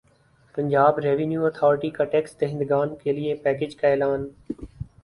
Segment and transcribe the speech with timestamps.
[0.55, 4.27] Punjab revenue authority کا tax نادہندگان کیلئے پیکج کا اعلان